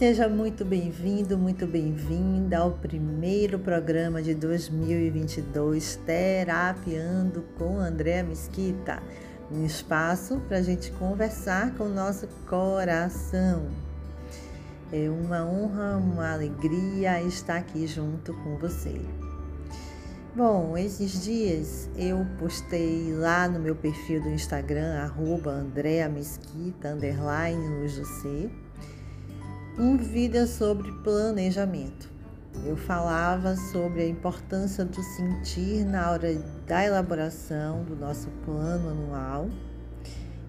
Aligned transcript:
Seja 0.00 0.30
muito 0.30 0.64
bem-vindo, 0.64 1.36
muito 1.36 1.66
bem-vinda 1.66 2.56
ao 2.56 2.70
primeiro 2.70 3.58
programa 3.58 4.22
de 4.22 4.34
2022 4.34 5.96
Terapiando 6.06 7.44
com 7.58 7.78
Andréa 7.78 8.24
Mesquita. 8.24 9.02
Um 9.52 9.66
espaço 9.66 10.40
para 10.48 10.56
a 10.56 10.62
gente 10.62 10.90
conversar 10.92 11.74
com 11.74 11.84
o 11.84 11.92
nosso 11.92 12.26
coração. 12.48 13.68
É 14.90 15.10
uma 15.10 15.44
honra, 15.44 15.98
uma 15.98 16.32
alegria 16.32 17.20
estar 17.20 17.58
aqui 17.58 17.86
junto 17.86 18.32
com 18.32 18.56
você. 18.56 18.98
Bom, 20.34 20.78
esses 20.78 21.22
dias 21.22 21.90
eu 21.94 22.26
postei 22.38 23.12
lá 23.12 23.46
no 23.46 23.60
meu 23.60 23.76
perfil 23.76 24.22
do 24.22 24.30
Instagram, 24.30 24.98
arroba 25.02 25.62
Mesquita, 26.08 26.88
underline 26.88 27.68
ser, 28.22 28.50
um 29.80 29.96
vídeo 29.96 30.46
sobre 30.46 30.92
planejamento. 30.92 32.10
Eu 32.66 32.76
falava 32.76 33.56
sobre 33.56 34.02
a 34.02 34.06
importância 34.06 34.84
do 34.84 35.02
sentir 35.02 35.86
na 35.86 36.10
hora 36.10 36.34
da 36.66 36.84
elaboração 36.84 37.82
do 37.84 37.96
nosso 37.96 38.28
plano 38.44 38.90
anual 38.90 39.48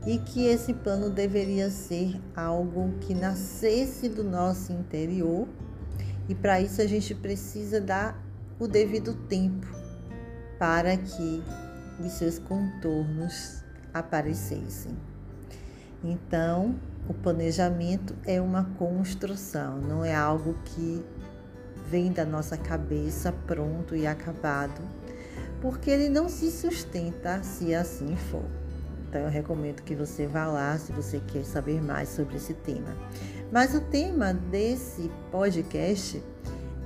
e 0.05 0.17
que 0.17 0.45
esse 0.47 0.73
plano 0.73 1.09
deveria 1.09 1.69
ser 1.69 2.19
algo 2.35 2.91
que 2.99 3.13
nascesse 3.13 4.09
do 4.09 4.21
nosso 4.21 4.73
interior 4.73 5.47
e 6.27 6.35
para 6.35 6.59
isso 6.59 6.81
a 6.81 6.85
gente 6.85 7.15
precisa 7.15 7.79
dar 7.79 8.21
o 8.59 8.67
devido 8.67 9.13
tempo 9.29 9.67
para 10.59 10.97
que 10.97 11.41
os 12.03 12.11
seus 12.11 12.37
contornos 12.37 13.63
aparecessem. 13.93 15.10
Então, 16.03 16.75
o 17.07 17.13
planejamento 17.13 18.15
é 18.25 18.41
uma 18.41 18.65
construção, 18.77 19.77
não 19.79 20.03
é 20.03 20.15
algo 20.15 20.55
que 20.65 21.03
vem 21.89 22.11
da 22.11 22.25
nossa 22.25 22.57
cabeça 22.57 23.33
pronto 23.45 23.95
e 23.95 24.07
acabado, 24.07 24.81
porque 25.61 25.91
ele 25.91 26.09
não 26.09 26.29
se 26.29 26.49
sustenta 26.49 27.43
se 27.43 27.75
assim 27.75 28.15
for. 28.15 28.45
Então, 29.07 29.21
eu 29.21 29.29
recomendo 29.29 29.81
que 29.83 29.93
você 29.93 30.25
vá 30.25 30.47
lá 30.47 30.77
se 30.77 30.91
você 30.93 31.19
quer 31.27 31.43
saber 31.43 31.81
mais 31.81 32.09
sobre 32.09 32.37
esse 32.37 32.53
tema. 32.53 32.95
Mas 33.51 33.75
o 33.75 33.81
tema 33.81 34.33
desse 34.33 35.11
podcast 35.29 36.23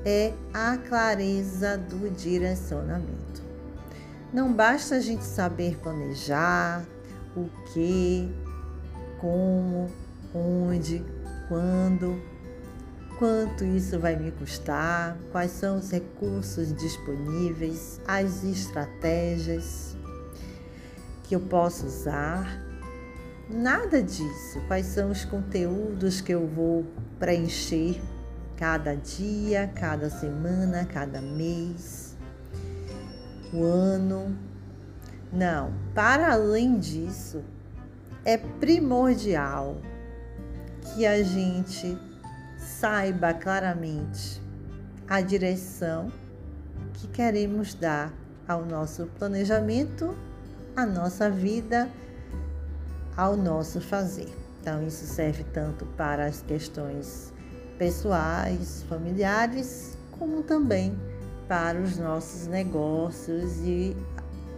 é 0.04 0.34
a 0.52 0.78
clareza 0.78 1.78
do 1.78 2.10
direcionamento. 2.10 3.44
Não 4.34 4.52
basta 4.52 4.96
a 4.96 5.00
gente 5.00 5.24
saber 5.24 5.78
planejar 5.78 6.84
o 7.36 7.48
que, 7.72 8.30
como, 9.20 9.90
onde, 10.34 11.04
quando, 11.48 12.22
quanto 13.18 13.64
isso 13.64 14.00
vai 14.00 14.16
me 14.16 14.32
custar, 14.32 15.18
quais 15.32 15.52
são 15.52 15.78
os 15.78 15.92
recursos 15.92 16.74
disponíveis, 16.74 18.00
as 18.08 18.44
estratégias 18.44 19.96
que 21.24 21.36
eu 21.36 21.40
posso 21.40 21.86
usar. 21.86 22.64
Nada 23.50 24.02
disso. 24.02 24.60
Quais 24.68 24.88
são 24.88 25.12
os 25.12 25.24
conteúdos 25.24 26.20
que 26.20 26.34
eu 26.34 26.48
vou 26.48 26.86
preencher 27.20 28.02
cada 28.56 28.96
dia, 28.96 29.70
cada 29.76 30.10
semana, 30.10 30.86
cada 30.86 31.22
mês, 31.22 32.16
o 33.54 33.64
ano. 33.64 34.36
Não, 35.32 35.74
para 35.94 36.32
além 36.32 36.80
disso, 36.80 37.44
é 38.26 38.38
primordial 38.38 39.78
que 40.82 41.06
a 41.06 41.22
gente 41.22 41.96
saiba 42.58 43.34
claramente 43.34 44.42
a 45.08 45.22
direção 45.22 46.12
que 46.94 47.08
queremos 47.08 47.76
dar 47.76 48.12
ao 48.48 48.66
nosso 48.66 49.06
planejamento, 49.20 50.16
à 50.76 50.86
nossa 50.86 51.30
vida, 51.30 51.88
ao 53.16 53.38
nosso 53.38 53.80
fazer. 53.80 54.34
Então, 54.60 54.86
isso 54.86 55.06
serve 55.06 55.44
tanto 55.54 55.86
para 55.98 56.26
as 56.26 56.42
questões 56.42 57.32
pessoais, 57.78 58.84
familiares, 58.90 59.96
como 60.18 60.42
também 60.42 60.98
para 61.48 61.80
os 61.80 61.98
nossos 61.98 62.48
negócios 62.48 63.60
e 63.60 63.96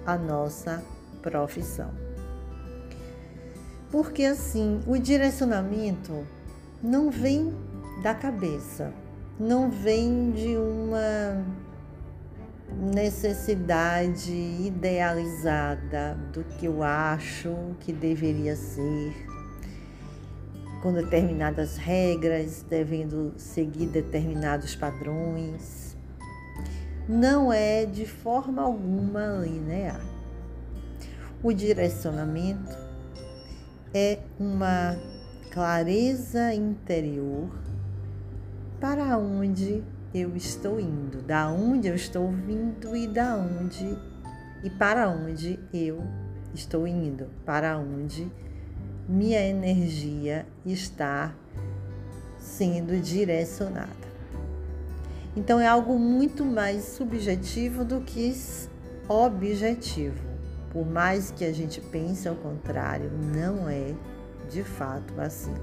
a 0.06 0.18
nossa 0.18 0.82
profissão. 1.22 2.07
Porque 3.92 4.24
assim, 4.24 4.82
o 4.86 4.98
direcionamento 4.98 6.28
não 6.84 7.10
vem 7.10 7.54
da 8.04 8.14
cabeça, 8.14 8.94
não 9.40 9.70
vem 9.70 10.32
de 10.32 10.58
uma 10.58 11.44
necessidade 12.94 14.32
idealizada 14.32 16.16
do 16.34 16.44
que 16.44 16.66
eu 16.66 16.84
acho 16.84 17.56
que 17.80 17.94
deveria 17.94 18.56
ser, 18.56 19.14
com 20.82 20.94
determinadas 20.94 21.78
regras, 21.78 22.64
devendo 22.70 23.34
seguir 23.38 23.88
determinados 23.88 24.76
padrões. 24.76 25.96
Não 27.08 27.54
é 27.54 27.86
de 27.86 28.06
forma 28.06 28.62
alguma 28.62 29.38
linear. 29.42 30.02
O 31.42 31.54
direcionamento 31.54 32.87
é 33.94 34.20
uma 34.40 34.98
clareza 35.52 36.54
interior 36.54 37.50
para 38.80 39.18
onde 39.18 39.84
eu 40.14 40.36
estou 40.36 40.80
indo, 40.80 41.22
da 41.22 41.50
onde 41.50 41.88
eu 41.88 41.96
estou 41.96 42.30
vindo 42.32 42.96
e 42.96 43.08
da 43.08 43.36
onde 43.36 43.98
e 44.64 44.70
para 44.70 45.10
onde 45.10 45.60
eu 45.74 46.04
estou 46.54 46.88
indo, 46.88 47.28
para 47.46 47.78
onde 47.78 48.32
minha 49.08 49.40
energia 49.40 50.46
está 50.66 51.34
sendo 52.40 53.00
direcionada. 53.02 54.08
Então 55.36 55.60
é 55.60 55.68
algo 55.68 56.00
muito 56.00 56.44
mais 56.44 56.84
subjetivo 56.84 57.86
do 57.86 58.02
que 58.02 58.34
objetivo. 59.08 60.27
Por 60.78 60.86
mais 60.86 61.32
que 61.32 61.44
a 61.44 61.52
gente 61.52 61.82
pense 61.82 62.28
ao 62.28 62.36
contrário, 62.36 63.10
não 63.34 63.68
é 63.68 63.96
de 64.48 64.62
fato 64.62 65.20
assim. 65.20 65.56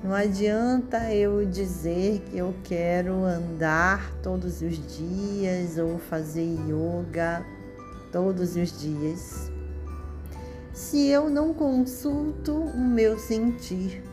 Não 0.00 0.14
adianta 0.14 1.12
eu 1.12 1.44
dizer 1.44 2.20
que 2.20 2.38
eu 2.38 2.54
quero 2.62 3.24
andar 3.24 4.14
todos 4.22 4.62
os 4.62 4.78
dias 4.96 5.76
ou 5.76 5.98
fazer 5.98 6.56
yoga 6.68 7.44
todos 8.12 8.54
os 8.54 8.78
dias 8.78 9.50
se 10.72 11.08
eu 11.08 11.28
não 11.28 11.52
consulto 11.52 12.54
o 12.54 12.78
meu 12.78 13.18
sentir 13.18 14.04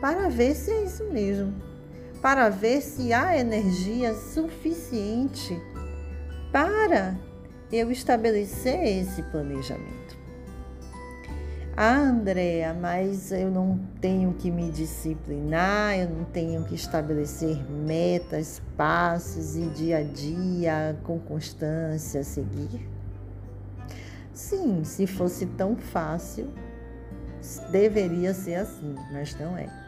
para 0.00 0.28
ver 0.28 0.56
se 0.56 0.72
é 0.72 0.82
isso 0.82 1.04
mesmo, 1.04 1.54
para 2.20 2.48
ver 2.48 2.80
se 2.80 3.12
há 3.12 3.38
energia 3.38 4.14
suficiente 4.14 5.56
para 6.50 7.29
eu 7.72 7.90
estabelecer 7.90 8.82
esse 8.82 9.22
planejamento. 9.24 10.18
Ah, 11.76 11.96
Andréa, 11.96 12.74
mas 12.74 13.32
eu 13.32 13.50
não 13.50 13.80
tenho 14.00 14.34
que 14.34 14.50
me 14.50 14.70
disciplinar, 14.70 15.98
eu 15.98 16.10
não 16.10 16.24
tenho 16.24 16.62
que 16.64 16.74
estabelecer 16.74 17.58
metas, 17.70 18.60
passos 18.76 19.56
e 19.56 19.62
dia 19.68 19.98
a 19.98 20.02
dia 20.02 20.98
com 21.04 21.18
constância 21.18 22.22
seguir. 22.22 22.86
Sim, 24.34 24.84
se 24.84 25.06
fosse 25.06 25.46
tão 25.46 25.76
fácil, 25.76 26.50
deveria 27.70 28.34
ser 28.34 28.56
assim, 28.56 28.94
mas 29.12 29.34
não 29.38 29.56
é. 29.56 29.79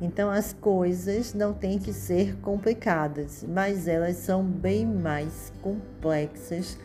Então 0.00 0.30
as 0.30 0.52
coisas 0.52 1.32
não 1.32 1.54
têm 1.54 1.78
que 1.78 1.92
ser 1.92 2.36
complicadas, 2.36 3.44
mas 3.48 3.88
elas 3.88 4.16
são 4.16 4.44
bem 4.44 4.84
mais 4.86 5.52
complexas 5.62 6.76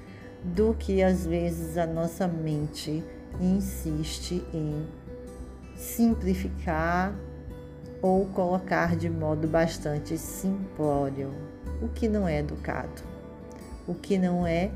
do 0.43 0.73
que 0.73 1.03
às 1.03 1.25
vezes 1.25 1.77
a 1.77 1.85
nossa 1.85 2.27
mente 2.27 3.03
insiste 3.39 4.43
em 4.53 4.87
simplificar 5.75 7.13
ou 8.01 8.25
colocar 8.27 8.95
de 8.95 9.09
modo 9.09 9.47
bastante 9.47 10.17
simplório, 10.17 11.33
o 11.81 11.87
que 11.87 12.07
não 12.07 12.27
é 12.27 12.39
educado, 12.39 13.01
o 13.87 13.93
que 13.93 14.17
não 14.17 14.47
é 14.47 14.71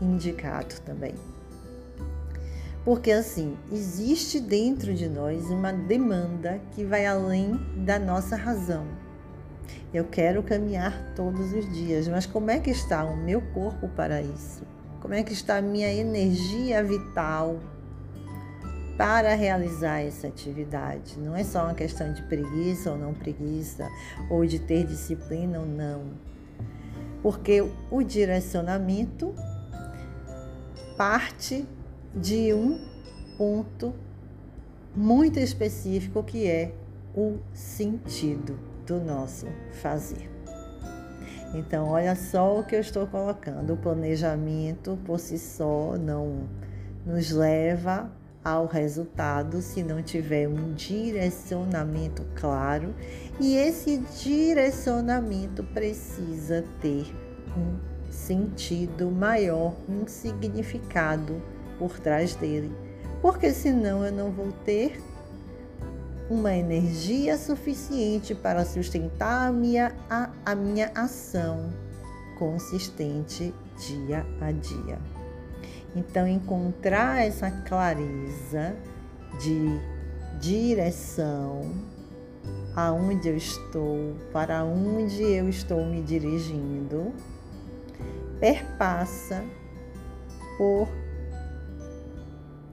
indicado 0.00 0.74
também. 0.86 1.14
Porque 2.84 3.10
assim, 3.10 3.56
existe 3.70 4.40
dentro 4.40 4.94
de 4.94 5.08
nós 5.08 5.50
uma 5.50 5.72
demanda 5.72 6.60
que 6.72 6.84
vai 6.84 7.06
além 7.06 7.54
da 7.76 7.98
nossa 7.98 8.36
razão. 8.36 8.86
Eu 9.92 10.04
quero 10.04 10.42
caminhar 10.42 11.12
todos 11.14 11.52
os 11.52 11.70
dias, 11.72 12.08
mas 12.08 12.24
como 12.24 12.50
é 12.50 12.58
que 12.58 12.70
está 12.70 13.04
o 13.04 13.16
meu 13.16 13.42
corpo 13.52 13.88
para 13.88 14.22
isso? 14.22 14.62
Como 15.00 15.14
é 15.14 15.22
que 15.22 15.32
está 15.32 15.58
a 15.58 15.62
minha 15.62 15.92
energia 15.92 16.82
vital 16.82 17.58
para 19.00 19.34
realizar 19.34 20.00
essa 20.02 20.26
atividade. 20.26 21.18
Não 21.18 21.34
é 21.34 21.42
só 21.42 21.64
uma 21.64 21.72
questão 21.72 22.12
de 22.12 22.20
preguiça 22.24 22.90
ou 22.90 22.98
não 22.98 23.14
preguiça, 23.14 23.88
ou 24.28 24.44
de 24.44 24.58
ter 24.58 24.84
disciplina 24.84 25.58
ou 25.58 25.64
não. 25.64 26.02
Porque 27.22 27.66
o 27.90 28.02
direcionamento 28.02 29.34
parte 30.98 31.66
de 32.14 32.52
um 32.52 32.78
ponto 33.36 33.94
muito 34.94 35.38
específico 35.38 36.22
que 36.22 36.46
é 36.46 36.72
o 37.14 37.38
sentido 37.52 38.58
do 38.86 39.00
nosso 39.00 39.46
fazer. 39.72 40.30
Então, 41.54 41.88
olha 41.88 42.14
só 42.14 42.60
o 42.60 42.64
que 42.64 42.76
eu 42.76 42.80
estou 42.80 43.06
colocando. 43.06 43.72
O 43.72 43.76
planejamento 43.76 44.98
por 45.04 45.18
si 45.18 45.38
só 45.38 45.96
não 45.96 46.48
nos 47.04 47.30
leva 47.30 48.10
ao 48.44 48.66
resultado 48.66 49.60
se 49.60 49.82
não 49.82 50.02
tiver 50.02 50.48
um 50.48 50.72
direcionamento 50.74 52.24
claro, 52.34 52.94
e 53.38 53.56
esse 53.56 53.98
direcionamento 54.22 55.62
precisa 55.62 56.64
ter 56.80 57.14
um 57.56 57.76
sentido 58.10 59.10
maior, 59.10 59.74
um 59.88 60.06
significado 60.06 61.42
por 61.80 61.98
trás 61.98 62.34
dele, 62.34 62.70
porque 63.22 63.52
senão 63.54 64.04
eu 64.04 64.12
não 64.12 64.30
vou 64.30 64.52
ter 64.64 65.00
uma 66.28 66.54
energia 66.54 67.38
suficiente 67.38 68.34
para 68.34 68.64
sustentar 68.66 69.48
a 69.48 69.50
minha, 69.50 69.96
a, 70.08 70.30
a 70.44 70.54
minha 70.54 70.92
ação 70.94 71.72
consistente 72.38 73.52
dia 73.88 74.24
a 74.40 74.52
dia. 74.52 74.98
Então, 75.96 76.28
encontrar 76.28 77.26
essa 77.26 77.50
clareza 77.50 78.76
de 79.40 79.80
direção, 80.38 81.62
aonde 82.76 83.28
eu 83.28 83.36
estou, 83.36 84.14
para 84.32 84.62
onde 84.64 85.22
eu 85.22 85.48
estou 85.48 85.84
me 85.84 86.00
dirigindo, 86.00 87.12
perpassa 88.38 89.42
por 90.56 90.88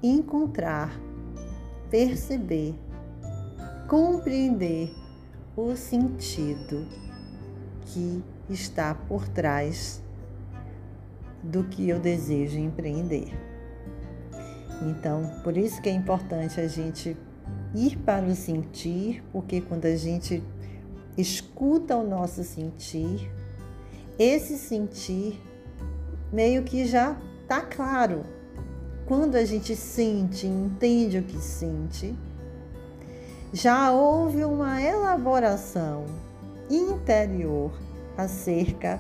encontrar, 0.02 0.92
perceber, 1.90 2.76
compreender 3.88 4.94
o 5.56 5.76
sentido 5.76 6.86
que 7.86 8.24
está 8.50 8.94
por 8.94 9.28
trás 9.28 10.02
do 11.42 11.64
que 11.64 11.90
eu 11.90 12.00
desejo 12.00 12.58
empreender. 12.58 13.34
Então, 14.82 15.42
por 15.44 15.58
isso 15.58 15.82
que 15.82 15.90
é 15.90 15.94
importante 15.94 16.60
a 16.60 16.68
gente 16.68 17.18
ir 17.74 17.98
para 17.98 18.26
o 18.26 18.36
sentir, 18.36 19.24
porque 19.32 19.62
quando 19.62 19.86
a 19.86 19.96
gente 19.96 20.44
escuta 21.18 21.96
o 21.96 22.08
nosso 22.08 22.44
sentir, 22.44 23.32
esse 24.20 24.58
sentir 24.58 25.42
meio 26.32 26.64
que 26.64 26.86
já 26.86 27.18
está 27.42 27.62
claro. 27.62 28.37
Quando 29.08 29.36
a 29.36 29.46
gente 29.46 29.74
sente, 29.74 30.46
entende 30.46 31.18
o 31.20 31.24
que 31.24 31.38
sente, 31.38 32.14
já 33.54 33.90
houve 33.92 34.44
uma 34.44 34.82
elaboração 34.82 36.06
interior 36.70 37.72
acerca 38.18 39.00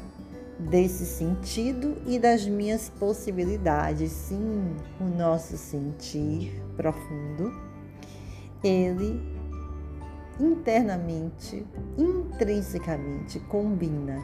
desse 0.57 1.05
sentido 1.05 1.97
e 2.05 2.17
das 2.17 2.45
minhas 2.45 2.87
possibilidades. 2.87 4.11
Sim, 4.13 4.77
o 5.01 5.03
nosso 5.03 5.57
sentir 5.57 6.57
profundo, 6.77 7.51
ele 8.63 9.21
internamente, 10.39 11.65
intrinsecamente 11.97 13.41
combina 13.41 14.23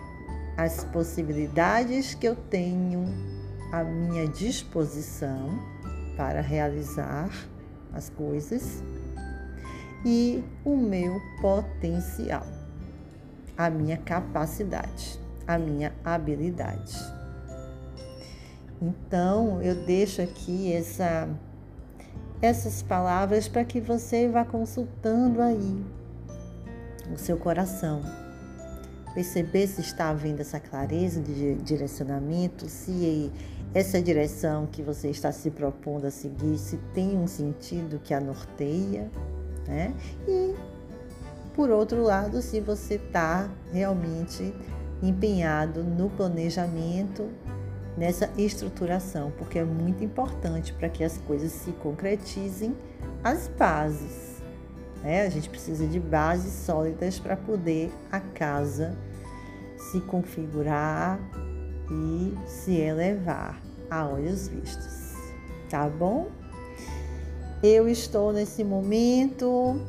as 0.55 0.85
possibilidades 0.85 2.13
que 2.13 2.25
eu 2.25 2.35
tenho 2.35 3.32
à 3.73 3.83
minha 3.83 4.25
disposição 4.25 5.59
para 6.15 6.39
realizar 6.39 7.29
as 7.91 8.09
coisas 8.09 8.81
e 10.05 10.41
o 10.63 10.77
meu 10.77 11.19
potencial, 11.41 12.47
a 13.57 13.69
minha 13.69 13.97
capacidade 13.97 15.21
a 15.47 15.57
minha 15.57 15.93
habilidade. 16.03 16.97
Então, 18.81 19.61
eu 19.61 19.75
deixo 19.85 20.21
aqui 20.21 20.73
essa, 20.73 21.29
essas 22.41 22.81
palavras 22.81 23.47
para 23.47 23.63
que 23.63 23.79
você 23.79 24.27
vá 24.27 24.43
consultando 24.43 25.41
aí 25.41 25.83
o 27.13 27.17
seu 27.17 27.37
coração. 27.37 28.01
Perceber 29.13 29.67
se 29.67 29.81
está 29.81 30.09
havendo 30.09 30.41
essa 30.41 30.59
clareza 30.59 31.21
de 31.21 31.55
direcionamento, 31.55 32.67
se 32.67 33.31
essa 33.73 34.01
direção 34.01 34.67
que 34.67 34.81
você 34.81 35.09
está 35.09 35.31
se 35.31 35.49
propondo 35.49 36.05
a 36.05 36.11
seguir, 36.11 36.57
se 36.57 36.77
tem 36.93 37.17
um 37.17 37.27
sentido 37.27 37.99
que 38.03 38.13
a 38.13 38.19
norteia, 38.19 39.09
né? 39.67 39.93
E, 40.27 40.53
por 41.55 41.69
outro 41.69 42.03
lado, 42.03 42.41
se 42.41 42.59
você 42.59 42.95
está 42.95 43.49
realmente 43.71 44.53
empenhado 45.01 45.83
no 45.83 46.09
planejamento, 46.09 47.29
nessa 47.97 48.29
estruturação, 48.37 49.31
porque 49.37 49.59
é 49.59 49.63
muito 49.63 50.03
importante 50.03 50.73
para 50.73 50.89
que 50.89 51.03
as 51.03 51.17
coisas 51.19 51.51
se 51.51 51.71
concretizem 51.73 52.75
as 53.23 53.47
bases. 53.47 54.41
Né? 55.03 55.25
A 55.25 55.29
gente 55.29 55.49
precisa 55.49 55.85
de 55.85 55.99
bases 55.99 56.53
sólidas 56.53 57.19
para 57.19 57.35
poder 57.35 57.91
a 58.11 58.19
casa 58.19 58.95
se 59.77 59.99
configurar 60.01 61.19
e 61.91 62.33
se 62.47 62.75
elevar 62.75 63.61
a 63.89 64.07
olhos 64.07 64.47
vistos. 64.47 65.13
Tá 65.69 65.89
bom? 65.89 66.29
Eu 67.61 67.87
estou 67.87 68.33
nesse 68.33 68.63
momento 68.63 69.79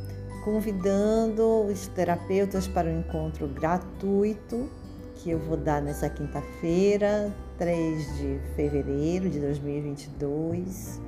convidando 0.44 1.64
os 1.66 1.88
terapeutas 1.88 2.68
para 2.68 2.88
um 2.88 3.00
encontro 3.00 3.48
gratuito 3.48 4.68
que 5.16 5.30
eu 5.30 5.38
vou 5.38 5.56
dar 5.56 5.80
nessa 5.80 6.08
quinta-feira, 6.10 7.34
3 7.56 8.16
de 8.18 8.38
fevereiro 8.54 9.30
de 9.30 9.40
2022. 9.40 11.00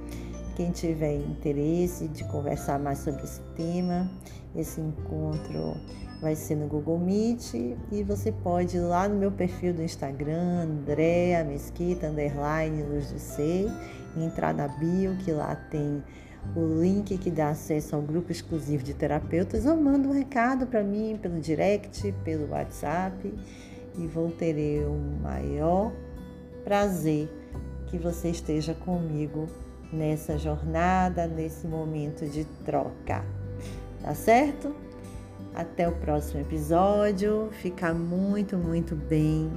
Quem 0.56 0.70
tiver 0.70 1.16
interesse 1.16 2.08
de 2.08 2.24
conversar 2.24 2.78
mais 2.78 3.00
sobre 3.00 3.24
esse 3.24 3.42
tema, 3.54 4.10
esse 4.54 4.80
encontro 4.80 5.76
vai 6.20 6.34
ser 6.34 6.54
no 6.56 6.66
Google 6.66 6.98
Meet 6.98 7.54
e 7.54 8.02
você 8.02 8.32
pode 8.32 8.76
ir 8.76 8.80
lá 8.80 9.08
no 9.08 9.16
meu 9.16 9.30
perfil 9.30 9.74
do 9.74 9.82
Instagram, 9.82 10.62
Andréa 10.62 11.44
Mesquita, 11.44 12.08
underline 12.08 12.82
Luz 12.82 13.10
do 13.10 13.18
Ser, 13.18 13.70
entrar 14.16 14.54
na 14.54 14.68
bio, 14.68 15.16
que 15.18 15.32
lá 15.32 15.54
tem 15.54 16.02
o 16.54 16.80
link 16.80 17.18
que 17.18 17.30
dá 17.30 17.50
acesso 17.50 17.96
ao 17.96 18.02
grupo 18.02 18.30
exclusivo 18.30 18.82
de 18.82 18.94
terapeutas, 18.94 19.66
ou 19.66 19.76
manda 19.76 20.08
um 20.08 20.12
recado 20.12 20.66
para 20.66 20.82
mim 20.82 21.18
pelo 21.20 21.40
direct, 21.40 22.12
pelo 22.24 22.50
WhatsApp 22.50 23.34
e 23.98 24.06
vou 24.06 24.30
ter 24.30 24.86
o 24.86 24.94
maior 25.22 25.92
prazer 26.64 27.28
que 27.88 27.98
você 27.98 28.30
esteja 28.30 28.74
comigo 28.74 29.48
nessa 29.92 30.36
jornada, 30.38 31.26
nesse 31.26 31.66
momento 31.66 32.26
de 32.26 32.44
troca. 32.64 33.24
Tá 34.02 34.14
certo? 34.14 34.85
Até 35.56 35.88
o 35.88 35.92
próximo 35.92 36.42
episódio. 36.42 37.48
Fica 37.62 37.94
muito, 37.94 38.58
muito 38.58 38.94
bem. 38.94 39.50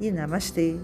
E 0.00 0.12
namastê. 0.12 0.76